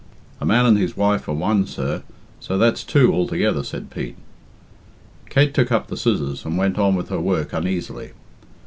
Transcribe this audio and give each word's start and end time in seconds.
"A 0.39 0.47
man 0.47 0.65
and 0.65 0.79
his 0.79 0.97
wife 0.97 1.27
are 1.29 1.33
one, 1.35 1.67
sir 1.67 2.01
so 2.39 2.57
that's 2.57 2.83
two 2.83 3.13
altogether," 3.13 3.63
said 3.63 3.91
Pete. 3.91 4.15
Kate 5.29 5.53
took 5.53 5.71
up 5.71 5.89
the 5.89 5.95
scissors 5.95 6.43
and 6.43 6.57
went 6.57 6.79
on 6.79 6.95
with 6.95 7.09
her 7.09 7.21
work 7.21 7.53
uneasily. 7.53 8.13